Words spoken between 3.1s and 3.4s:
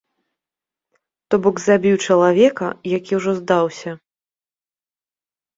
ўжо